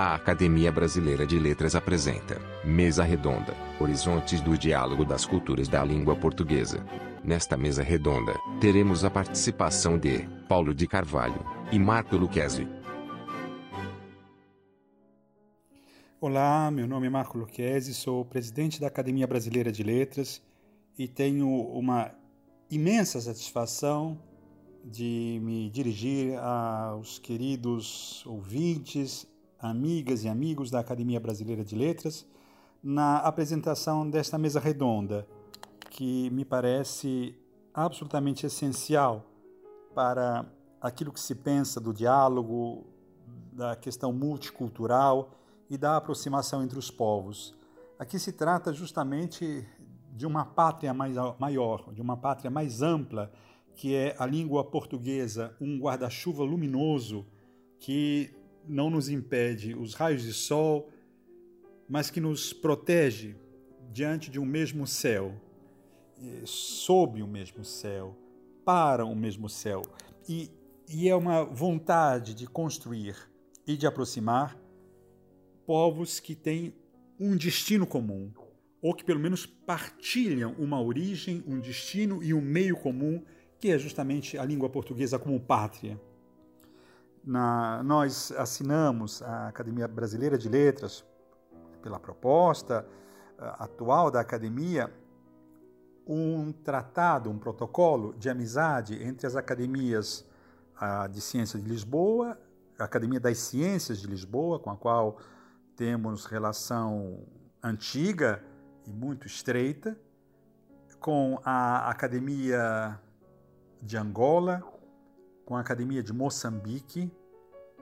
A 0.00 0.14
Academia 0.14 0.70
Brasileira 0.70 1.26
de 1.26 1.40
Letras 1.40 1.74
apresenta 1.74 2.40
Mesa 2.64 3.02
Redonda 3.02 3.52
Horizontes 3.80 4.40
do 4.40 4.56
Diálogo 4.56 5.04
das 5.04 5.26
Culturas 5.26 5.66
da 5.66 5.84
Língua 5.84 6.14
Portuguesa. 6.14 6.86
Nesta 7.24 7.56
mesa 7.56 7.82
redonda, 7.82 8.32
teremos 8.60 9.04
a 9.04 9.10
participação 9.10 9.98
de 9.98 10.20
Paulo 10.48 10.72
de 10.72 10.86
Carvalho 10.86 11.44
e 11.72 11.80
Marco 11.80 12.16
Luquezzi. 12.16 12.68
Olá, 16.20 16.70
meu 16.70 16.86
nome 16.86 17.08
é 17.08 17.10
Marco 17.10 17.36
Luquezzi, 17.36 17.92
sou 17.92 18.24
presidente 18.24 18.80
da 18.80 18.86
Academia 18.86 19.26
Brasileira 19.26 19.72
de 19.72 19.82
Letras 19.82 20.40
e 20.96 21.08
tenho 21.08 21.48
uma 21.48 22.14
imensa 22.70 23.20
satisfação 23.20 24.16
de 24.84 25.40
me 25.42 25.68
dirigir 25.70 26.38
aos 26.38 27.18
queridos 27.18 28.24
ouvintes 28.24 29.26
amigas 29.60 30.24
e 30.24 30.28
amigos 30.28 30.70
da 30.70 30.80
Academia 30.80 31.18
Brasileira 31.18 31.64
de 31.64 31.74
Letras, 31.74 32.26
na 32.82 33.18
apresentação 33.18 34.08
desta 34.08 34.38
mesa 34.38 34.60
redonda, 34.60 35.26
que 35.90 36.30
me 36.30 36.44
parece 36.44 37.34
absolutamente 37.74 38.46
essencial 38.46 39.24
para 39.94 40.46
aquilo 40.80 41.12
que 41.12 41.20
se 41.20 41.34
pensa 41.34 41.80
do 41.80 41.92
diálogo, 41.92 42.86
da 43.52 43.74
questão 43.74 44.12
multicultural 44.12 45.30
e 45.68 45.76
da 45.76 45.96
aproximação 45.96 46.62
entre 46.62 46.78
os 46.78 46.90
povos. 46.90 47.54
Aqui 47.98 48.18
se 48.18 48.32
trata 48.32 48.72
justamente 48.72 49.66
de 50.12 50.24
uma 50.24 50.44
pátria 50.44 50.94
mais, 50.94 51.16
maior, 51.38 51.92
de 51.92 52.00
uma 52.00 52.16
pátria 52.16 52.50
mais 52.50 52.80
ampla, 52.80 53.32
que 53.74 53.94
é 53.94 54.14
a 54.18 54.26
língua 54.26 54.64
portuguesa, 54.64 55.54
um 55.60 55.78
guarda-chuva 55.78 56.44
luminoso 56.44 57.26
que 57.78 58.37
não 58.68 58.90
nos 58.90 59.08
impede 59.08 59.74
os 59.74 59.94
raios 59.94 60.22
de 60.22 60.32
sol, 60.32 60.90
mas 61.88 62.10
que 62.10 62.20
nos 62.20 62.52
protege 62.52 63.34
diante 63.90 64.30
de 64.30 64.38
um 64.38 64.44
mesmo 64.44 64.86
céu, 64.86 65.34
sob 66.44 67.22
o 67.22 67.26
mesmo 67.26 67.64
céu, 67.64 68.16
para 68.64 69.04
o 69.04 69.14
mesmo 69.14 69.48
céu. 69.48 69.82
E, 70.28 70.50
e 70.88 71.08
é 71.08 71.14
uma 71.14 71.44
vontade 71.44 72.34
de 72.34 72.46
construir 72.46 73.16
e 73.66 73.76
de 73.76 73.86
aproximar 73.86 74.58
povos 75.66 76.20
que 76.20 76.34
têm 76.34 76.74
um 77.18 77.36
destino 77.36 77.86
comum, 77.86 78.30
ou 78.80 78.94
que 78.94 79.04
pelo 79.04 79.20
menos 79.20 79.44
partilham 79.44 80.54
uma 80.58 80.80
origem, 80.80 81.42
um 81.46 81.58
destino 81.58 82.22
e 82.22 82.32
um 82.32 82.40
meio 82.40 82.76
comum, 82.76 83.22
que 83.58 83.70
é 83.70 83.78
justamente 83.78 84.38
a 84.38 84.44
língua 84.44 84.68
portuguesa 84.68 85.18
como 85.18 85.40
pátria. 85.40 86.00
Na, 87.28 87.82
nós 87.82 88.32
assinamos 88.38 89.20
a 89.20 89.48
Academia 89.48 89.86
Brasileira 89.86 90.38
de 90.38 90.48
Letras, 90.48 91.04
pela 91.82 92.00
proposta 92.00 92.86
uh, 93.38 93.62
atual 93.62 94.10
da 94.10 94.18
academia, 94.18 94.90
um 96.06 96.50
tratado, 96.50 97.28
um 97.28 97.38
protocolo 97.38 98.14
de 98.14 98.30
amizade 98.30 99.02
entre 99.02 99.26
as 99.26 99.36
academias 99.36 100.26
uh, 100.80 101.06
de 101.06 101.20
Ciências 101.20 101.62
de 101.62 101.68
Lisboa, 101.68 102.40
a 102.78 102.84
Academia 102.84 103.20
das 103.20 103.36
Ciências 103.36 103.98
de 103.98 104.06
Lisboa, 104.06 104.58
com 104.58 104.70
a 104.70 104.76
qual 104.78 105.18
temos 105.76 106.24
relação 106.24 107.26
antiga 107.62 108.42
e 108.86 108.90
muito 108.90 109.26
estreita, 109.26 110.00
com 110.98 111.38
a 111.44 111.90
Academia 111.90 112.98
de 113.82 113.98
Angola, 113.98 114.62
com 115.44 115.56
a 115.56 115.60
Academia 115.60 116.02
de 116.02 116.14
Moçambique 116.14 117.12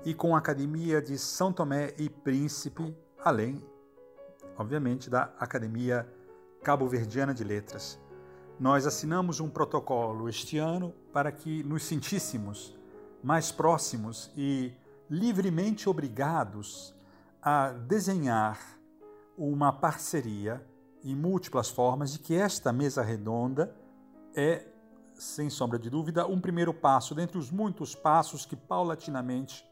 e 0.06 0.14
com 0.14 0.36
a 0.36 0.38
Academia 0.38 1.02
de 1.02 1.18
São 1.18 1.52
Tomé 1.52 1.92
e 1.98 2.08
Príncipe, 2.08 2.96
além, 3.24 3.60
obviamente, 4.56 5.10
da 5.10 5.34
Academia 5.36 6.08
Cabo-Verdiana 6.62 7.34
de 7.34 7.42
Letras. 7.42 7.98
Nós 8.60 8.86
assinamos 8.86 9.40
um 9.40 9.50
protocolo 9.50 10.28
este 10.28 10.58
ano 10.58 10.94
para 11.12 11.32
que 11.32 11.64
nos 11.64 11.82
sentíssemos 11.82 12.78
mais 13.20 13.50
próximos 13.50 14.30
e 14.36 14.72
livremente 15.10 15.88
obrigados 15.88 16.94
a 17.42 17.70
desenhar 17.70 18.78
uma 19.36 19.72
parceria 19.72 20.64
em 21.02 21.16
múltiplas 21.16 21.68
formas 21.68 22.12
de 22.12 22.20
que 22.20 22.32
esta 22.32 22.72
mesa 22.72 23.02
redonda 23.02 23.74
é 24.36 24.68
sem 25.14 25.50
sombra 25.50 25.80
de 25.80 25.90
dúvida, 25.90 26.28
um 26.28 26.40
primeiro 26.40 26.72
passo 26.72 27.12
dentre 27.12 27.38
os 27.38 27.50
muitos 27.50 27.96
passos 27.96 28.46
que 28.46 28.54
paulatinamente, 28.54 29.65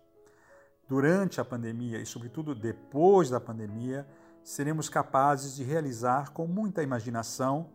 durante 0.89 1.41
a 1.41 1.45
pandemia 1.45 1.99
e, 1.99 2.07
sobretudo, 2.07 2.55
depois 2.55 3.31
da 3.31 3.41
pandemia, 3.41 4.07
seremos 4.43 4.89
capazes 4.89 5.57
de 5.57 5.65
realizar 5.65 6.33
com 6.33 6.47
muita 6.47 6.83
imaginação, 6.83 7.71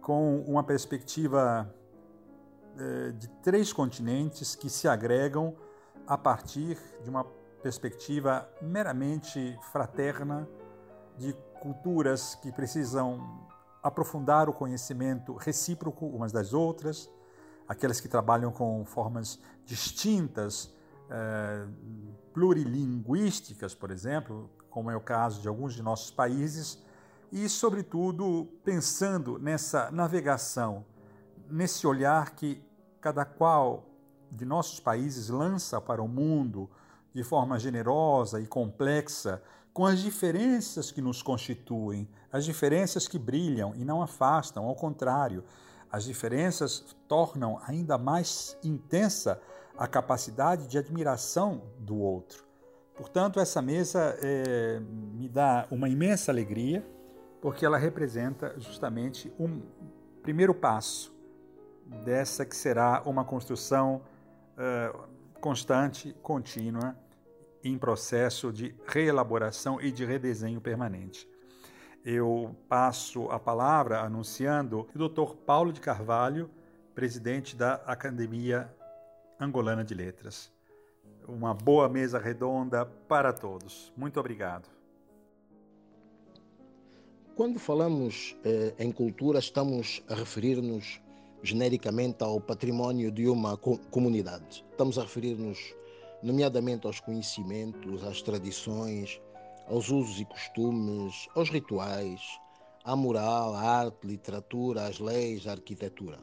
com 0.00 0.40
uma 0.42 0.62
perspectiva 0.62 1.74
eh, 2.78 3.12
de 3.12 3.28
três 3.42 3.72
continentes 3.72 4.54
que 4.54 4.70
se 4.70 4.86
agregam 4.86 5.56
a 6.06 6.16
partir 6.16 6.78
de 7.02 7.10
uma 7.10 7.24
perspectiva 7.62 8.48
meramente 8.60 9.58
fraterna, 9.72 10.48
de 11.16 11.32
culturas 11.60 12.34
que 12.34 12.52
precisam 12.52 13.48
aprofundar 13.82 14.48
o 14.48 14.52
conhecimento 14.52 15.34
recíproco 15.34 16.06
umas 16.06 16.30
das 16.30 16.52
outras, 16.52 17.10
aquelas 17.66 18.00
que 18.00 18.08
trabalham 18.08 18.52
com 18.52 18.84
formas 18.84 19.40
distintas, 19.64 20.74
eh, 21.10 21.66
plurilinguísticas, 22.34 23.74
por 23.74 23.90
exemplo, 23.90 24.50
como 24.68 24.90
é 24.90 24.96
o 24.96 25.00
caso 25.00 25.40
de 25.40 25.48
alguns 25.48 25.72
de 25.72 25.82
nossos 25.82 26.10
países, 26.10 26.82
e, 27.32 27.48
sobretudo, 27.48 28.48
pensando 28.64 29.38
nessa 29.38 29.90
navegação, 29.90 30.84
nesse 31.48 31.86
olhar 31.86 32.34
que 32.34 32.62
cada 33.00 33.24
qual 33.24 33.86
de 34.30 34.44
nossos 34.44 34.80
países 34.80 35.28
lança 35.28 35.80
para 35.80 36.02
o 36.02 36.08
mundo 36.08 36.68
de 37.14 37.22
forma 37.22 37.58
generosa 37.58 38.40
e 38.40 38.46
complexa, 38.46 39.40
com 39.72 39.86
as 39.86 40.00
diferenças 40.00 40.90
que 40.90 41.00
nos 41.00 41.22
constituem, 41.22 42.08
as 42.32 42.44
diferenças 42.44 43.06
que 43.06 43.18
brilham 43.18 43.74
e 43.76 43.84
não 43.84 44.02
afastam, 44.02 44.64
ao 44.64 44.74
contrário, 44.74 45.44
as 45.90 46.04
diferenças 46.04 46.84
tornam 47.06 47.60
ainda 47.64 47.96
mais 47.96 48.56
intensa 48.64 49.40
a 49.76 49.86
capacidade 49.86 50.66
de 50.66 50.78
admiração 50.78 51.62
do 51.78 51.98
outro. 51.98 52.44
Portanto, 52.94 53.40
essa 53.40 53.60
mesa 53.60 54.16
é, 54.22 54.80
me 54.80 55.28
dá 55.28 55.66
uma 55.70 55.88
imensa 55.88 56.30
alegria, 56.30 56.86
porque 57.40 57.66
ela 57.66 57.76
representa 57.76 58.54
justamente 58.58 59.32
um 59.38 59.60
primeiro 60.22 60.54
passo 60.54 61.12
dessa 62.04 62.44
que 62.46 62.56
será 62.56 63.02
uma 63.04 63.24
construção 63.24 64.00
uh, 64.56 65.08
constante, 65.40 66.14
contínua, 66.22 66.96
em 67.62 67.76
processo 67.76 68.52
de 68.52 68.74
reelaboração 68.86 69.80
e 69.80 69.90
de 69.90 70.04
redesenho 70.04 70.60
permanente. 70.60 71.28
Eu 72.04 72.54
passo 72.68 73.30
a 73.30 73.38
palavra 73.38 74.00
anunciando 74.00 74.86
o 74.94 75.08
Dr. 75.08 75.34
Paulo 75.46 75.72
de 75.72 75.80
Carvalho, 75.80 76.50
presidente 76.94 77.56
da 77.56 77.74
Academia 77.86 78.70
Angolana 79.38 79.84
de 79.84 79.94
Letras. 79.94 80.52
Uma 81.26 81.54
boa 81.54 81.88
mesa 81.88 82.18
redonda 82.18 82.86
para 82.86 83.32
todos. 83.32 83.92
Muito 83.96 84.20
obrigado. 84.20 84.68
Quando 87.34 87.58
falamos 87.58 88.36
eh, 88.44 88.74
em 88.78 88.92
cultura, 88.92 89.40
estamos 89.40 90.02
a 90.08 90.14
referir-nos 90.14 91.00
genericamente 91.42 92.22
ao 92.22 92.40
património 92.40 93.10
de 93.10 93.28
uma 93.28 93.56
comunidade. 93.56 94.64
Estamos 94.70 94.98
a 94.98 95.02
referir-nos 95.02 95.74
nomeadamente 96.22 96.86
aos 96.86 97.00
conhecimentos, 97.00 98.04
às 98.04 98.22
tradições, 98.22 99.20
aos 99.66 99.90
usos 99.90 100.20
e 100.20 100.24
costumes, 100.24 101.28
aos 101.34 101.50
rituais, 101.50 102.20
à 102.84 102.94
moral, 102.94 103.54
à 103.54 103.60
arte, 103.60 104.06
literatura, 104.06 104.86
às 104.86 105.00
leis, 105.00 105.46
à 105.46 105.52
arquitetura. 105.52 106.18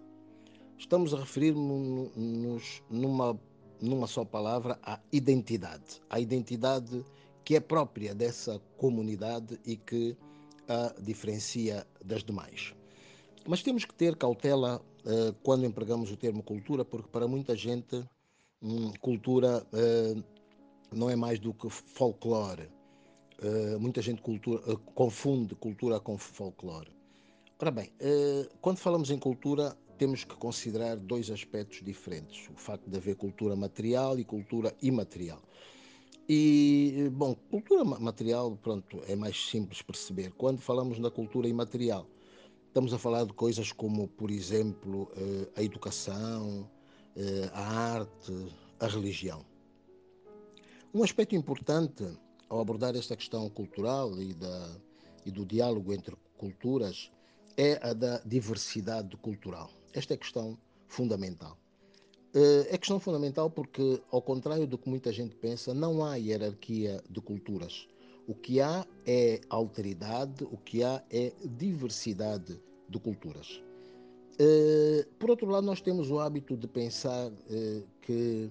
Estamos 0.82 1.14
a 1.14 1.20
referir-nos 1.20 2.82
numa, 2.90 3.40
numa 3.80 4.08
só 4.08 4.26
palavra 4.26 4.80
à 4.82 5.00
identidade, 5.12 6.02
à 6.10 6.20
identidade 6.20 7.06
que 7.46 7.56
é 7.56 7.60
própria 7.60 8.14
dessa 8.14 8.60
comunidade 8.78 9.60
e 9.64 9.78
que 9.78 10.18
a 10.68 10.94
diferencia 11.00 11.88
das 12.04 12.24
demais. 12.24 12.74
Mas 13.48 13.62
temos 13.62 13.86
que 13.86 13.94
ter 13.94 14.16
cautela 14.16 14.82
uh, 15.06 15.34
quando 15.44 15.66
empregamos 15.66 16.12
o 16.12 16.18
termo 16.18 16.44
cultura, 16.44 16.84
porque 16.84 17.10
para 17.10 17.28
muita 17.28 17.56
gente 17.56 18.04
Hum, 18.64 18.92
cultura 19.02 19.66
uh, 19.74 20.24
não 20.92 21.10
é 21.10 21.16
mais 21.16 21.40
do 21.40 21.52
que 21.52 21.68
folclore. 21.68 22.70
Uh, 23.42 23.80
muita 23.80 24.04
gente 24.04 24.22
cultura, 24.22 24.62
confunde 24.94 25.56
cultura 25.56 26.00
com 26.00 26.16
folclore. 26.16 26.92
Ora 27.60 27.72
bem, 27.72 27.92
quando 28.60 28.80
falamos 28.80 29.12
em 29.12 29.20
cultura, 29.20 29.78
temos 30.02 30.24
que 30.24 30.36
considerar 30.36 30.98
dois 30.98 31.30
aspectos 31.30 31.84
diferentes: 31.84 32.50
o 32.50 32.56
facto 32.56 32.90
de 32.90 32.98
haver 32.98 33.16
cultura 33.16 33.56
material 33.56 34.18
e 34.18 34.24
cultura 34.24 34.76
imaterial. 34.82 35.40
E, 36.28 37.08
bom, 37.14 37.36
cultura 37.52 37.84
material, 37.84 38.58
pronto, 38.64 39.00
é 39.08 39.16
mais 39.16 39.50
simples 39.52 39.84
perceber. 39.84 40.32
Quando 40.32 40.60
falamos 40.60 40.98
na 40.98 41.12
cultura 41.12 41.48
imaterial, 41.48 42.08
estamos 42.66 42.96
a 42.96 42.98
falar 42.98 43.26
de 43.26 43.34
coisas 43.34 43.72
como, 43.72 44.08
por 44.08 44.32
exemplo, 44.32 45.12
eh, 45.16 45.48
a 45.56 45.62
educação, 45.62 46.68
eh, 47.16 47.52
a 47.54 47.94
arte, 47.94 48.34
a 48.80 48.88
religião. 48.88 49.46
Um 50.96 51.04
aspecto 51.04 51.36
importante 51.36 52.08
ao 52.50 52.60
abordar 52.60 52.96
esta 52.96 53.16
questão 53.16 53.48
cultural 53.52 54.20
e, 54.20 54.34
da, 54.34 54.76
e 55.28 55.30
do 55.30 55.46
diálogo 55.46 55.94
entre 55.94 56.16
culturas 56.40 57.12
é 57.56 57.80
a 57.88 57.94
da 57.94 58.18
diversidade 58.26 59.16
cultural. 59.18 59.70
Esta 59.94 60.14
é 60.14 60.18
questão 60.18 60.58
fundamental. 60.88 61.58
Eh, 62.34 62.68
é 62.70 62.78
questão 62.78 63.00
fundamental 63.00 63.50
porque, 63.50 64.02
ao 64.10 64.22
contrário 64.22 64.66
do 64.66 64.78
que 64.78 64.90
muita 64.90 65.12
gente 65.12 65.36
pensa, 65.36 65.74
não 65.74 66.04
há 66.04 66.16
hierarquia 66.16 67.02
de 67.10 67.20
culturas. 67.20 67.88
O 68.28 68.34
que 68.34 68.62
há 68.62 68.86
é 69.06 69.42
alteridade, 69.50 70.44
o 70.46 70.58
que 70.58 70.84
há 70.84 71.04
é 71.10 71.34
diversidade 71.44 72.62
de 72.88 73.00
culturas. 73.00 73.62
Eh, 74.40 75.06
por 75.20 75.30
outro 75.30 75.48
lado, 75.48 75.66
nós 75.66 75.82
temos 75.82 76.10
o 76.10 76.20
hábito 76.20 76.56
de 76.56 76.68
pensar 76.68 77.32
eh, 77.50 77.84
que, 78.02 78.50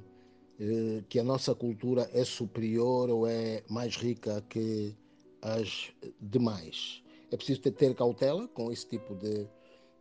que 1.08 1.18
a 1.18 1.24
nossa 1.24 1.54
cultura 1.54 2.10
é 2.12 2.22
superior 2.22 3.08
ou 3.08 3.26
é 3.26 3.62
mais 3.66 3.96
rica 3.96 4.44
que 4.48 4.94
as 5.40 5.90
demais. 6.20 7.02
É 7.30 7.36
preciso 7.36 7.62
ter 7.62 7.94
cautela 7.94 8.46
com 8.48 8.70
esse 8.70 8.86
tipo 8.86 9.14
de, 9.14 9.46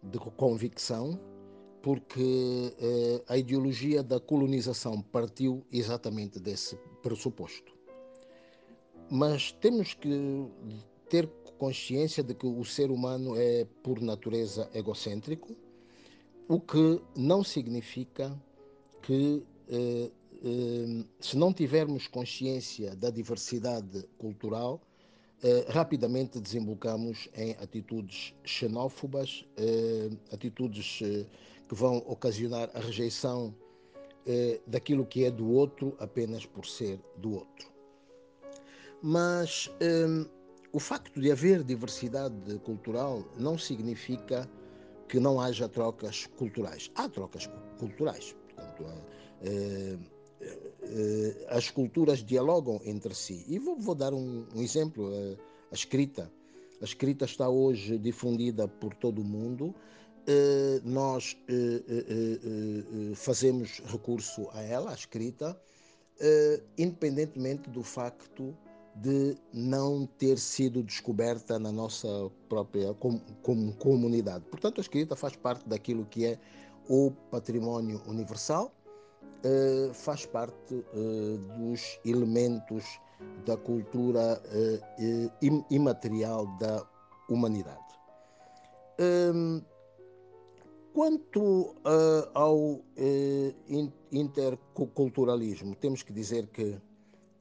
de 0.03 0.17
convicção 0.19 1.19
porque 1.81 2.73
eh, 2.79 3.23
a 3.27 3.37
ideologia 3.37 4.03
da 4.03 4.19
colonização 4.19 5.01
partiu 5.01 5.65
exatamente 5.71 6.39
desse 6.39 6.75
pressuposto. 7.01 7.73
Mas 9.09 9.51
temos 9.53 9.93
que 9.93 10.47
ter 11.09 11.27
consciência 11.57 12.23
de 12.23 12.33
que 12.33 12.45
o 12.45 12.63
ser 12.63 12.91
humano 12.91 13.35
é, 13.35 13.65
por 13.83 14.01
natureza, 14.01 14.69
egocêntrico, 14.73 15.55
o 16.47 16.59
que 16.59 17.01
não 17.15 17.43
significa 17.43 18.35
que, 19.01 19.43
eh, 19.69 20.11
eh, 20.43 21.05
se 21.19 21.37
não 21.37 21.53
tivermos 21.53 22.07
consciência 22.07 22.95
da 22.95 23.09
diversidade 23.09 24.03
cultural, 24.17 24.81
eh, 25.43 25.65
rapidamente 25.69 26.39
desembocamos 26.39 27.29
em 27.35 27.51
atitudes 27.61 28.33
xenófobas, 28.43 29.45
eh, 29.57 30.09
atitudes 30.31 30.99
eh, 31.01 31.25
que 31.67 31.75
vão 31.75 31.97
ocasionar 32.07 32.69
a 32.73 32.79
rejeição 32.79 33.53
eh, 34.25 34.59
daquilo 34.67 35.05
que 35.05 35.25
é 35.25 35.31
do 35.31 35.49
outro 35.49 35.95
apenas 35.99 36.45
por 36.45 36.65
ser 36.65 36.99
do 37.17 37.35
outro. 37.35 37.67
Mas 39.01 39.71
eh, 39.79 40.27
o 40.73 40.79
facto 40.79 41.19
de 41.19 41.31
haver 41.31 41.63
diversidade 41.63 42.59
cultural 42.59 43.23
não 43.37 43.57
significa 43.57 44.49
que 45.07 45.19
não 45.19 45.39
haja 45.39 45.67
trocas 45.67 46.27
culturais. 46.37 46.91
Há 46.95 47.07
trocas 47.09 47.49
culturais. 47.79 48.35
Portanto, 48.55 48.85
eh, 49.41 49.97
as 51.49 51.69
culturas 51.69 52.23
dialogam 52.23 52.79
entre 52.83 53.13
si. 53.13 53.45
E 53.47 53.59
vou, 53.59 53.77
vou 53.79 53.95
dar 53.95 54.13
um, 54.13 54.45
um 54.55 54.61
exemplo: 54.61 55.11
a 55.71 55.75
escrita. 55.75 56.31
A 56.81 56.85
escrita 56.85 57.25
está 57.25 57.49
hoje 57.49 57.97
difundida 57.97 58.67
por 58.67 58.93
todo 58.95 59.21
o 59.21 59.25
mundo 59.25 59.75
eh, 60.31 60.79
nós 60.83 61.35
eh, 61.47 61.81
eh, 61.89 63.15
fazemos 63.15 63.81
recurso 63.87 64.47
a 64.53 64.61
ela, 64.61 64.91
a 64.91 64.93
escrita, 64.93 65.59
independentemente 66.77 67.67
do 67.69 67.81
facto 67.81 68.55
de 68.95 69.35
não 69.51 70.05
ter 70.05 70.37
sido 70.37 70.83
descoberta 70.83 71.57
na 71.57 71.71
nossa 71.71 72.29
própria 72.47 72.93
com, 72.93 73.17
com, 73.41 73.71
comunidade. 73.73 74.45
Portanto, 74.51 74.79
a 74.79 74.81
escrita 74.81 75.15
faz 75.15 75.35
parte 75.35 75.67
daquilo 75.67 76.05
que 76.05 76.25
é 76.25 76.37
o 76.87 77.11
património 77.31 77.99
universal, 78.05 78.71
faz 79.93 80.25
parte 80.25 80.83
dos 81.57 81.99
elementos 82.05 82.99
da 83.45 83.55
cultura 83.57 84.41
imaterial 85.69 86.45
da 86.57 86.85
humanidade. 87.29 87.93
Ehm, 88.97 89.61
Quanto 90.93 91.75
ao 92.33 92.81
interculturalismo, 94.11 95.75
temos 95.75 96.03
que 96.03 96.11
dizer 96.11 96.47
que 96.47 96.77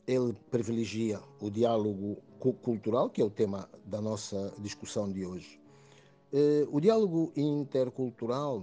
ele 0.07 0.33
privilegia 0.51 1.21
o 1.41 1.51
diálogo 1.51 2.19
cultural, 2.63 3.11
que 3.11 3.21
é 3.21 3.25
o 3.25 3.31
tema 3.31 3.69
da 3.85 4.01
nossa 4.01 4.55
discussão 4.59 5.11
de 5.11 5.25
hoje. 5.27 5.61
O 6.71 6.79
diálogo 6.79 7.33
intercultural 7.35 8.63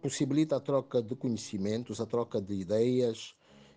possibilita 0.00 0.56
a 0.56 0.60
troca 0.60 1.00
de 1.00 1.14
conhecimentos, 1.14 2.00
a 2.00 2.06
troca 2.06 2.40
de 2.40 2.54
ideias 2.54 3.34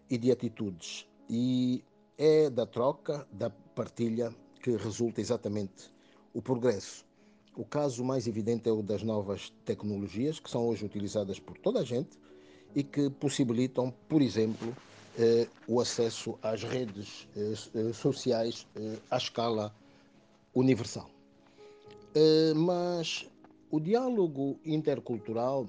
e 0.09 0.17
de 0.17 0.31
atitudes. 0.31 1.07
E 1.29 1.83
é 2.17 2.49
da 2.49 2.65
troca, 2.65 3.27
da 3.31 3.49
partilha, 3.49 4.33
que 4.61 4.75
resulta 4.75 5.21
exatamente 5.21 5.91
o 6.33 6.41
progresso. 6.41 7.05
O 7.55 7.65
caso 7.65 8.03
mais 8.03 8.27
evidente 8.27 8.69
é 8.69 8.71
o 8.71 8.81
das 8.81 9.01
novas 9.01 9.51
tecnologias, 9.65 10.39
que 10.39 10.49
são 10.49 10.67
hoje 10.67 10.85
utilizadas 10.85 11.39
por 11.39 11.57
toda 11.57 11.79
a 11.79 11.83
gente 11.83 12.19
e 12.75 12.83
que 12.83 13.09
possibilitam, 13.09 13.91
por 14.07 14.21
exemplo, 14.21 14.75
eh, 15.17 15.47
o 15.67 15.81
acesso 15.81 16.37
às 16.41 16.63
redes 16.63 17.27
eh, 17.35 17.53
eh 17.73 17.93
sociais 17.93 18.67
eh, 18.75 18.97
à 19.09 19.17
escala 19.17 19.73
universal. 20.53 21.09
Eh, 22.13 22.53
mas 22.55 23.27
o 23.69 23.79
diálogo 23.79 24.59
intercultural 24.65 25.67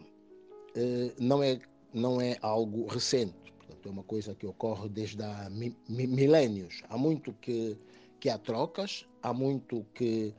eh, 0.74 1.12
não, 1.18 1.42
é, 1.42 1.58
não 1.92 2.20
é 2.20 2.36
algo 2.40 2.86
recente, 2.86 3.52
portanto, 3.58 3.88
é 3.88 3.90
uma 3.90 4.02
coisa 4.02 4.34
que 4.34 4.46
ocorre 4.46 4.88
desde 4.88 5.22
há 5.22 5.48
mi 5.50 5.76
milénios. 5.88 6.82
Há 6.88 6.96
muito 6.96 7.32
que, 7.34 7.76
que 8.20 8.28
há 8.28 8.38
trocas, 8.38 9.06
há 9.22 9.32
muito 9.32 9.84
que 9.94 10.34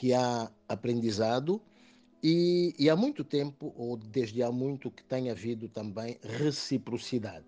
que 0.00 0.14
há 0.14 0.50
aprendizado 0.66 1.60
e, 2.22 2.74
e, 2.78 2.88
há 2.88 2.96
muito 2.96 3.22
tempo, 3.22 3.70
ou 3.76 3.98
desde 3.98 4.42
há 4.42 4.50
muito, 4.50 4.90
que 4.90 5.04
tem 5.04 5.28
havido 5.28 5.68
também 5.68 6.18
reciprocidade. 6.22 7.44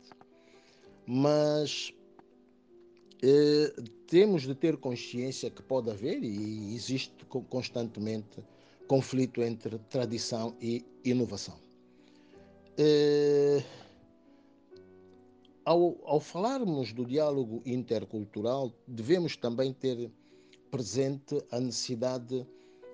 Mas 1.06 1.94
eh, 3.22 3.74
temos 4.06 4.42
de 4.42 4.54
ter 4.54 4.76
consciência 4.76 5.50
que 5.50 5.62
pode 5.62 5.90
haver 5.90 6.22
e 6.22 6.74
existe 6.74 7.24
constantemente 7.48 8.44
conflito 8.86 9.42
entre 9.42 9.78
tradição 9.78 10.56
e 10.60 10.84
inovação. 11.04 11.56
Eh, 12.76 13.62
ao, 15.64 15.96
ao 16.04 16.20
falarmos 16.20 16.92
do 16.92 17.04
diálogo 17.04 17.62
intercultural, 17.64 18.72
devemos 18.86 19.36
também 19.36 19.72
ter 19.72 20.10
presente 20.70 21.42
a 21.50 21.60
necessidade 21.60 22.46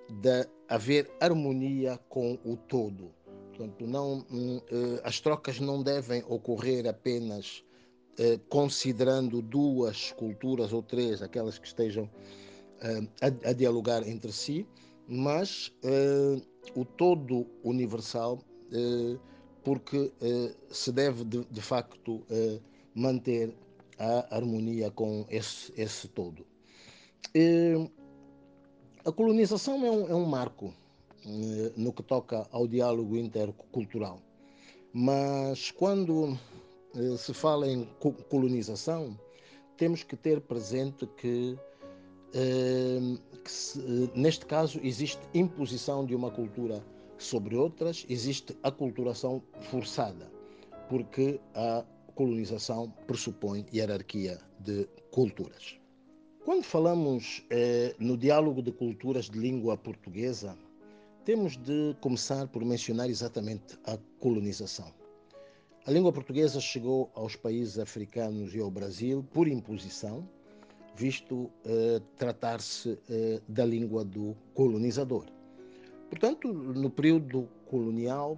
de 0.09 0.47
haver 0.67 1.09
harmonia 1.19 1.97
com 2.09 2.37
o 2.43 2.57
todo. 2.57 3.11
Portanto, 3.49 3.87
não, 3.87 4.25
hum, 4.31 4.61
eh, 4.69 5.01
as 5.03 5.19
trocas 5.19 5.59
não 5.59 5.81
devem 5.81 6.23
ocorrer 6.27 6.87
apenas 6.87 7.63
eh, 8.17 8.39
considerando 8.49 9.41
duas 9.41 10.11
culturas 10.13 10.73
ou 10.73 10.83
três, 10.83 11.21
aquelas 11.21 11.57
que 11.57 11.67
estejam 11.67 12.09
a, 13.21 13.49
a, 13.49 13.53
dialogar 13.53 14.07
entre 14.07 14.31
si, 14.31 14.65
mas 15.09 15.73
o 16.75 16.85
todo 16.85 17.47
universal, 17.63 18.39
porque 19.63 20.13
se 20.69 20.91
deve 20.91 21.25
de, 21.25 21.43
de 21.45 21.61
facto 21.61 22.23
manter 22.93 23.55
a 23.97 24.35
harmonia 24.35 24.91
com 24.91 25.25
esse, 25.29 25.73
esse 25.75 26.07
todo. 26.07 26.45
A 29.05 29.11
colonização 29.11 29.85
é 29.85 29.89
um, 29.89 30.07
é 30.09 30.13
um 30.13 30.25
marco 30.25 30.73
eh, 31.25 31.71
no 31.75 31.91
que 31.93 32.03
toca 32.03 32.47
ao 32.51 32.67
diálogo 32.67 33.17
intercultural, 33.17 34.21
mas 34.93 35.71
quando 35.71 36.37
eh, 36.95 37.17
se 37.17 37.33
fala 37.33 37.67
em 37.67 37.85
colonização, 38.29 39.17
temos 39.77 40.03
que 40.03 40.15
ter 40.15 40.41
presente 40.41 41.05
eh, 41.05 41.07
que 41.17 41.59
se, 43.45 44.11
neste 44.15 44.45
caso 44.45 44.79
existe 44.83 45.21
imposição 45.33 46.05
de 46.05 46.15
uma 46.15 46.31
cultura 46.31 46.83
sobre 47.17 47.55
outras, 47.55 48.05
existe 48.09 48.55
aculturação 48.63 49.41
forçada, 49.69 50.31
porque 50.87 51.39
a 51.53 51.83
colonização 52.15 52.89
pressupõe 53.07 53.65
hierarquia 53.73 54.39
de 54.59 54.87
culturas. 55.11 55.77
Quando 56.45 56.63
falamos 56.63 57.45
eh, 57.49 57.95
no 57.99 58.17
diálogo 58.17 58.61
de 58.61 58.71
culturas 58.71 59.29
de 59.29 59.37
língua 59.37 59.77
portuguesa, 59.77 60.57
temos 61.25 61.57
de 61.57 61.95
começar 62.01 62.47
por 62.47 62.65
mencionar 62.65 63.09
exatamente 63.09 63.77
a 63.85 63.97
colonização. 64.19 64.91
A 65.85 65.91
língua 65.91 66.11
portuguesa 66.11 66.59
chegou 66.59 67.11
aos 67.13 67.35
países 67.35 67.77
africanos 67.77 68.55
e 68.55 68.59
ao 68.59 68.71
Brasil 68.71 69.23
por 69.31 69.47
imposição, 69.47 70.27
visto 70.99 71.49
eh, 71.63 72.01
tratar-se 72.17 72.99
eh, 73.09 73.39
da 73.47 73.65
língua 73.65 74.03
do 74.03 74.35
colonizador. 74.53 75.25
Portanto, 76.09 76.51
no 76.51 76.89
período 76.89 77.47
colonial, 77.69 78.37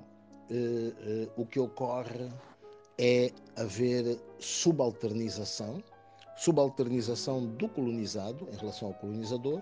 eh, 0.49 1.27
o 1.35 1.43
que 1.43 1.59
ocorre 1.59 2.29
é 2.99 3.31
haver 3.55 4.19
subalternização, 4.37 5.83
subalternização 6.37 7.47
do 7.47 7.67
colonizado 7.67 8.47
em 8.53 8.57
relação 8.57 8.89
ao 8.89 8.93
colonizador 8.93 9.59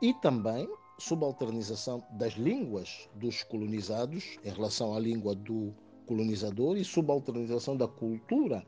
e 0.00 0.14
também 0.14 0.68
subalternização 0.98 2.04
das 2.12 2.34
línguas 2.34 3.08
dos 3.16 3.42
colonizados 3.42 4.38
em 4.44 4.50
relação 4.50 4.94
à 4.94 5.00
língua 5.00 5.34
do 5.34 5.74
colonizador 6.06 6.76
e 6.76 6.84
subalternização 6.84 7.76
da 7.76 7.88
cultura 7.88 8.64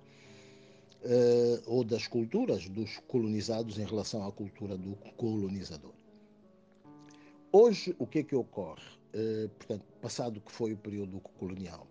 eh, 1.05 1.63
ou 1.67 1.85
das 1.85 2.07
culturas 2.07 2.69
dos 2.69 2.99
colonizados 3.07 3.79
em 3.79 3.85
relação 3.85 4.27
à 4.27 4.33
cultura 4.33 4.77
do 4.77 4.97
colonizador. 5.17 5.93
Hoje, 7.53 7.95
o 7.99 8.07
que 8.07 8.21
é 8.21 8.23
que 8.23 8.35
ocorre? 8.35 8.83
Eh, 9.13 9.49
portanto, 9.57 9.85
passado 10.01 10.41
que 10.41 10.53
foi 10.53 10.73
o 10.73 10.77
período 10.77 11.21
colonial, 11.39 11.87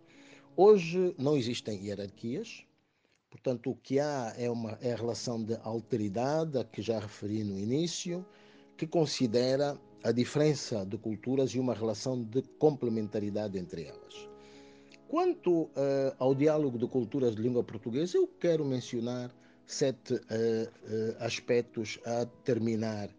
hoje 0.55 1.15
não 1.17 1.37
existem 1.37 1.85
hierarquias, 1.85 2.65
portanto, 3.29 3.71
o 3.71 3.75
que 3.75 3.99
há 3.99 4.33
é, 4.37 4.49
uma, 4.49 4.77
é 4.81 4.93
a 4.93 4.95
relação 4.95 5.43
de 5.43 5.55
alteridade, 5.63 6.57
a 6.57 6.63
que 6.63 6.81
já 6.81 6.99
referi 6.99 7.43
no 7.43 7.57
início, 7.57 8.25
que 8.75 8.85
considera 8.85 9.79
a 10.03 10.11
diferença 10.11 10.85
de 10.85 10.97
culturas 10.97 11.51
e 11.51 11.59
uma 11.59 11.73
relação 11.73 12.23
de 12.23 12.41
complementaridade 12.59 13.57
entre 13.57 13.85
elas. 13.85 14.29
Quanto 15.07 15.63
uh, 15.63 15.71
ao 16.19 16.35
diálogo 16.35 16.77
de 16.77 16.85
culturas 16.87 17.35
de 17.35 17.41
língua 17.41 17.63
portuguesa, 17.63 18.17
eu 18.17 18.27
quero 18.27 18.65
mencionar 18.65 19.33
sete 19.65 20.13
uh, 20.13 20.17
uh, 20.17 21.15
aspectos 21.19 21.99
a 22.05 22.25
terminar 22.43 23.09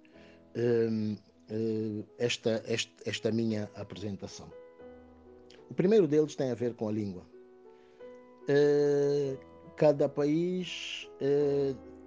esta, 2.18 2.64
esta, 2.66 2.92
esta 3.06 3.30
minha 3.30 3.70
apresentação. 3.76 4.50
O 5.70 5.74
primeiro 5.74 6.08
deles 6.08 6.34
tem 6.34 6.50
a 6.50 6.54
ver 6.54 6.74
com 6.74 6.88
a 6.88 6.92
língua. 6.92 7.24
cada 9.76 10.08
país 10.08 11.08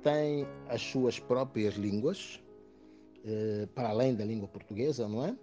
tem 0.04 0.46
as 0.68 0.82
suas 0.82 1.18
próprias 1.18 1.76
línguas, 1.76 2.44
para 3.74 3.90
além 3.90 4.16
da 4.16 4.26
língua 4.26 4.50
portuguesa, 4.50 5.08
não 5.08 5.26
é? 5.26 5.38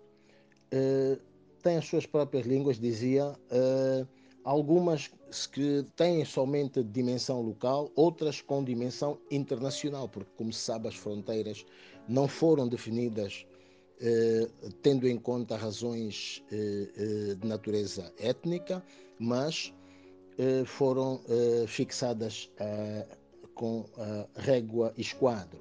Tem 1.63 1.77
as 1.77 1.87
suas 1.87 2.05
próprias 2.05 2.47
línguas, 2.47 2.79
dizia, 2.79 3.35
eh, 3.51 4.07
algumas 4.49 5.11
que 5.53 5.85
têm 5.95 6.25
somente 6.25 6.83
dimensão 6.83 7.43
local, 7.43 7.91
outras 7.95 8.41
com 8.41 8.65
dimensão 8.65 9.19
internacional, 9.31 10.09
porque, 10.09 10.31
como 10.39 10.51
se 10.53 10.61
sabe, 10.61 10.89
as 10.89 10.95
fronteiras 10.95 11.67
não 12.09 12.27
foram 12.27 12.67
definidas 12.67 13.47
tendo 14.81 15.09
em 15.09 15.19
conta 15.19 15.57
razões 15.57 16.43
de 16.49 17.47
natureza 17.47 18.13
étnica, 18.17 18.83
mas 19.19 19.75
foram 20.65 21.21
fixadas 21.67 22.51
com 23.55 23.85
a 23.99 24.41
régua 24.41 24.95
esquadro. 24.97 25.61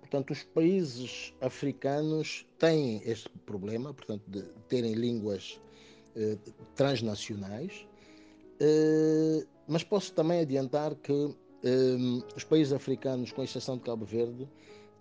Portanto, 0.00 0.30
os 0.30 0.44
países 0.44 1.34
africanos 1.40 2.46
têm 2.58 3.02
este 3.04 3.28
problema, 3.44 3.92
portanto, 3.92 4.22
de 4.28 4.42
terem 4.68 4.94
línguas 4.94 5.60
eh, 6.20 6.36
transnacionais, 6.74 7.87
eh, 8.60 9.46
mas 9.66 9.84
posso 9.84 10.12
também 10.12 10.40
adiantar 10.40 10.94
que 10.94 11.12
eh, 11.62 11.96
os 12.36 12.44
países 12.44 12.72
africanos, 12.72 13.32
com 13.32 13.42
exceção 13.42 13.76
de 13.76 13.82
Cabo 13.84 14.04
Verde, 14.04 14.48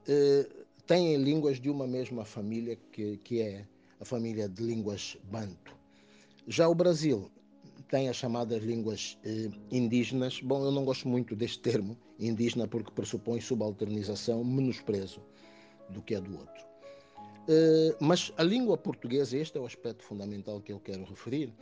eh, 0.08 0.48
têm 0.86 1.16
línguas 1.18 1.60
de 1.60 1.70
uma 1.70 1.88
mesma 1.88 2.26
família, 2.26 2.78
que, 2.92 3.18
que 3.18 3.42
é 3.42 3.68
a 4.00 4.06
família 4.06 4.48
de 4.48 4.64
línguas 4.64 5.18
banto. 5.24 5.76
Já 6.48 6.68
o 6.68 6.76
Brasil 6.76 7.30
tem 7.90 8.10
as 8.10 8.18
chamadas 8.18 8.64
línguas 8.64 9.18
eh, 9.24 9.50
indígenas. 9.72 10.42
Bom, 10.42 10.64
eu 10.64 10.72
não 10.72 10.84
gosto 10.86 11.08
muito 11.08 11.36
deste 11.36 11.60
termo, 11.60 11.98
indígena, 12.20 12.68
porque 12.68 12.92
pressupõe 12.92 13.40
subalternização, 13.40 14.44
menosprezo 14.44 15.22
do 15.90 16.02
que 16.02 16.16
é 16.16 16.22
do 16.22 16.38
outro. 16.38 16.68
Eh, 17.48 17.96
mas 18.00 18.32
a 18.38 18.44
língua 18.44 18.78
portuguesa, 18.78 19.38
este 19.38 19.58
é 19.58 19.62
o 19.62 19.66
aspecto 19.66 20.04
fundamental 20.04 20.62
que 20.62 20.72
eu 20.72 20.80
quero 20.80 21.06
referir, 21.06 21.54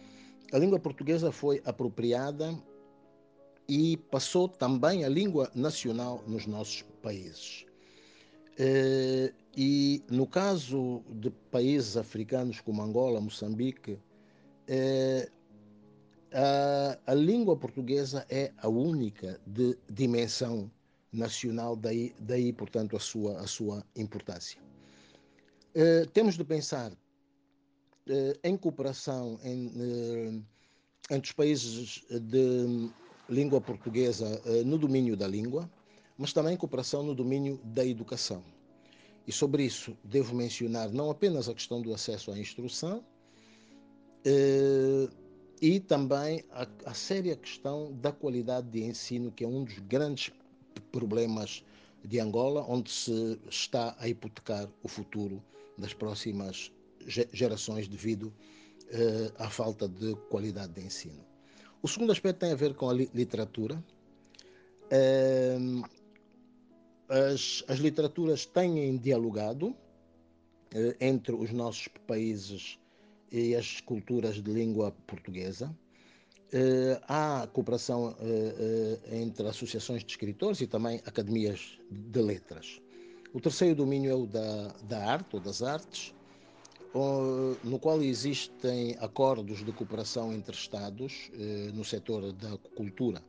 a 0.52 0.58
língua 0.58 0.80
portuguesa 0.80 1.32
foi 1.32 1.62
apropriada 1.66 2.58
e 3.68 3.98
passou 3.98 4.48
também 4.48 5.04
a 5.04 5.10
língua 5.10 5.52
nacional 5.56 6.24
nos 6.28 6.46
nossos 6.46 6.84
países. 7.02 7.66
Eh, 8.58 9.34
e 9.58 10.04
no 10.10 10.28
caso 10.28 11.04
de 11.10 11.30
países 11.52 11.98
africanos 11.98 12.62
como 12.62 12.82
Angola, 12.82 13.20
Moçambique, 13.20 13.98
eh, 14.68 15.30
a, 17.06 17.14
língua 17.14 17.56
portuguesa 17.56 18.25
é 18.30 18.52
a 18.58 18.68
única 18.68 19.40
de 19.48 19.78
dimensão 19.90 20.70
nacional, 21.12 21.75
daí, 21.75 22.14
daí 22.20 22.52
portanto, 22.52 22.96
a 22.96 23.00
sua, 23.00 23.40
a 23.40 23.48
sua 23.48 23.86
importância. 23.96 24.62
Uh, 25.74 26.06
temos 26.12 26.36
de 26.36 26.44
pensar 26.44 26.92
em 28.44 28.56
cooperação 28.58 29.40
em, 29.44 29.68
uh, 29.68 30.44
entre 31.10 31.30
os 31.30 31.32
países 31.32 32.04
de 32.10 32.90
língua 33.30 33.60
portuguesa 33.60 34.42
no 34.66 34.78
domínio 34.78 35.18
da 35.18 35.28
língua, 35.28 35.70
mas 36.18 36.32
também 36.32 36.56
cooperação 36.56 37.02
no 37.04 37.16
domínio 37.16 37.60
da 37.64 37.86
educação. 37.86 38.44
E 39.28 39.32
sobre 39.32 39.64
isso 39.64 39.98
devo 40.04 40.36
mencionar 40.36 40.92
não 40.92 41.10
apenas 41.10 41.50
a 41.50 41.54
questão 41.54 41.82
do 41.82 41.94
acesso 41.94 42.32
à 42.32 42.38
instrução, 42.38 43.04
e 45.62 45.80
também 45.80 46.44
a, 46.52 46.68
a 46.86 46.94
séria 46.94 47.36
questão 47.36 47.94
da 47.94 48.12
qualidade 48.12 48.68
de 48.70 48.84
ensino, 48.84 49.32
que 49.32 49.44
é 49.44 49.48
um 49.48 49.64
dos 49.64 49.80
grandes 49.80 50.32
problemas 50.92 51.64
de 52.04 52.20
Angola, 52.20 52.66
onde 52.68 52.92
se 52.92 53.40
está 53.50 53.96
a 54.00 54.08
hipotecar 54.08 54.70
o 54.84 54.88
futuro 54.88 55.42
das 55.78 55.94
próximas 55.94 56.72
gerações 57.06 57.88
devido 57.88 58.34
eh, 58.90 59.32
à 59.38 59.50
falta 59.50 59.88
de 59.88 60.16
qualidade 60.30 60.74
de 60.74 60.82
ensino. 60.82 61.24
O 61.82 61.88
segundo 61.88 62.12
aspecto 62.12 62.40
tem 62.40 62.52
a 62.52 62.56
ver 62.56 62.74
com 62.76 62.90
a 62.90 62.94
li 62.94 63.10
literatura. 63.14 63.84
Eh, 64.90 65.58
as, 67.10 67.64
as, 67.68 67.80
literaturas 67.80 68.46
têm 68.46 68.98
dialogado 68.98 69.76
eh, 70.74 70.96
entre 71.00 71.36
os 71.36 71.52
nossos 71.52 71.88
países 72.08 72.80
e 73.32 73.56
as 73.56 73.82
culturas 73.82 74.42
de 74.42 74.52
língua 74.52 74.92
portuguesa. 75.06 75.76
Uh, 76.54 77.02
há 77.08 77.48
cooperação 77.52 78.10
uh, 78.10 78.14
uh, 78.14 79.16
entre 79.16 79.48
associações 79.48 80.06
de 80.06 80.12
escritores 80.12 80.62
e 80.62 80.68
também 80.68 81.02
academias 81.06 81.78
de 81.90 82.22
letras. 82.22 82.80
O 83.34 83.42
terceiro 83.42 83.76
domínio 83.76 84.12
é 84.12 84.16
o 84.16 84.26
da, 84.26 84.68
da 84.88 85.12
arte 85.12 85.36
ou 85.36 85.42
das 85.42 85.62
artes, 85.62 86.14
no 87.64 87.78
qual 87.78 88.02
existem 88.02 88.96
acordos 89.00 89.66
de 89.66 89.72
cooperação 89.72 90.34
entre 90.34 90.56
Estados 90.56 91.30
no 91.74 91.84
setor 91.84 92.32
da 92.32 92.58
cultura. 92.75 93.22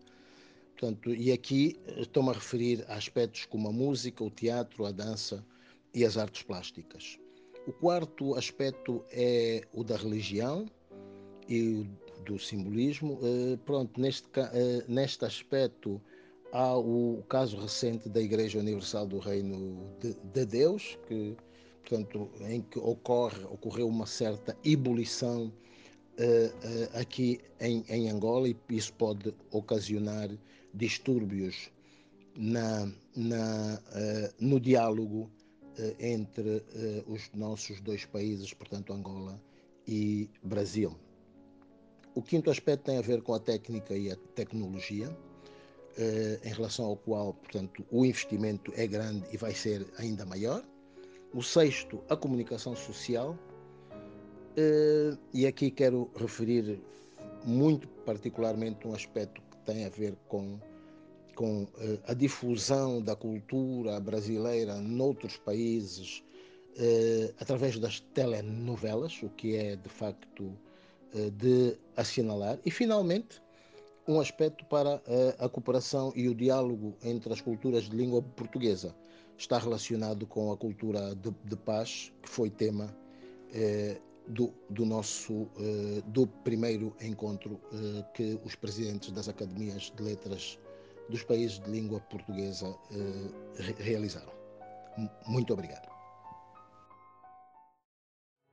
Portanto, 0.78 1.14
e 1.14 1.32
aqui 1.32 1.76
estou-me 1.96 2.30
a 2.30 2.32
referir 2.34 2.84
a 2.86 2.94
aspectos 2.94 3.44
como 3.46 3.68
a 3.68 3.72
música, 3.72 4.22
o 4.22 4.30
teatro, 4.30 4.84
a 4.84 4.92
dança 4.92 5.44
e 5.92 6.04
as 6.04 6.16
artes 6.16 6.42
plásticas. 6.42 7.18
O 7.66 7.72
quarto 7.72 8.36
aspecto 8.36 9.02
é 9.10 9.66
o 9.72 9.82
da 9.82 9.96
religião 9.96 10.66
e 11.48 11.84
do 12.24 12.38
simbolismo. 12.38 13.18
Eh, 13.22 13.58
pronto, 13.64 14.00
neste, 14.00 14.28
eh, 14.36 14.84
neste 14.86 15.24
aspecto 15.24 16.00
há 16.52 16.76
o 16.76 17.24
caso 17.28 17.58
recente 17.58 18.08
da 18.08 18.20
Igreja 18.20 18.58
Universal 18.58 19.06
do 19.06 19.18
Reino 19.18 19.96
de, 19.98 20.14
de 20.14 20.44
Deus, 20.44 20.98
que, 21.08 21.36
portanto, 21.88 22.30
em 22.40 22.62
que 22.62 22.78
ocorre, 22.78 23.44
ocorreu 23.44 23.88
uma 23.88 24.06
certa 24.06 24.56
ebulição 24.64 25.46
uh, 25.46 26.22
uh, 26.22 26.98
aqui 26.98 27.40
em, 27.60 27.84
em, 27.88 28.10
Angola 28.10 28.48
e 28.48 28.56
isso 28.70 28.92
pode 28.94 29.32
ocasionar 29.52 30.28
distúrbios 30.74 31.70
na, 32.36 32.86
na, 33.14 33.80
uh, 33.80 34.34
no 34.40 34.58
diálogo 34.58 35.30
entre 36.00 36.64
os 37.06 37.30
nossos 37.34 37.82
dois 37.82 38.02
países, 38.06 38.54
portanto 38.54 38.94
Angola 38.94 39.38
e 39.86 40.26
Brasil. 40.42 40.96
O 42.14 42.22
quinto 42.22 42.50
aspecto 42.50 42.84
tem 42.84 42.96
a 42.96 43.02
ver 43.02 43.20
com 43.20 43.34
a 43.34 43.38
técnica 43.38 43.94
e 43.94 44.10
a 44.10 44.16
tecnologia, 44.34 45.14
eh, 45.98 46.40
em 46.44 46.52
relação 46.52 46.86
ao 46.86 46.96
qual, 46.96 47.32
portanto, 47.34 47.84
o 47.90 48.04
investimento 48.04 48.70
é 48.74 48.86
grande 48.86 49.26
e 49.32 49.36
vai 49.36 49.54
ser 49.54 49.86
ainda 49.98 50.26
maior. 50.26 50.62
O 51.36 51.42
sexto, 51.42 52.02
a 52.08 52.16
comunicação 52.16 52.74
social. 52.74 53.36
E 55.34 55.46
aqui 55.46 55.70
quero 55.70 56.10
referir 56.16 56.80
muito 57.44 57.86
particularmente 58.06 58.88
um 58.88 58.94
aspecto 58.94 59.42
que 59.42 59.58
tem 59.66 59.84
a 59.84 59.90
ver 59.90 60.16
com, 60.28 60.58
com 61.34 61.68
eh, 61.76 61.98
a 62.06 62.14
difusão 62.14 63.02
da 63.02 63.14
cultura 63.14 64.00
brasileira 64.00 64.76
noutros 64.76 65.36
países 65.36 66.24
eh, 66.78 67.34
através 67.38 67.78
das 67.78 68.00
telenovelas, 68.00 69.22
o 69.22 69.28
que 69.28 69.56
é 69.56 69.76
de 69.76 69.90
facto 69.90 70.56
eh, 71.14 71.28
de 71.28 71.76
assinalar. 71.98 72.58
E, 72.64 72.70
finalmente, 72.70 73.42
um 74.08 74.18
aspecto 74.20 74.64
para 74.64 75.02
a 75.38 75.48
cooperação 75.50 76.14
e 76.16 76.30
o 76.30 76.34
diálogo 76.34 76.96
entre 77.04 77.30
as 77.30 77.42
culturas 77.42 77.90
de 77.90 77.94
língua 77.94 78.22
portuguesa. 78.22 78.94
Está 79.36 79.58
relacionado 79.58 80.26
com 80.26 80.52
a 80.52 80.56
cultura 80.56 81.14
de, 81.14 81.30
de 81.44 81.56
paz, 81.56 82.12
que 82.22 82.28
foi 82.28 82.50
tema 82.50 82.94
eh, 83.52 84.00
do, 84.26 84.52
do, 84.70 84.84
nosso 84.84 85.48
eh, 85.58 86.02
do 86.06 86.26
primeiro 86.26 86.96
encontro 87.00 87.60
eh, 87.72 88.04
que 88.14 88.40
os 88.44 88.54
presidentes 88.54 89.10
das 89.12 89.28
academias 89.28 89.92
de 89.94 90.02
letras 90.02 90.58
dos 91.08 91.22
países 91.22 91.60
de 91.60 91.70
língua 91.70 92.00
portuguesa 92.00 92.76
re 93.56 93.76
realizaram. 93.78 94.32
Muito 95.26 95.52
obrigado. 95.52 95.88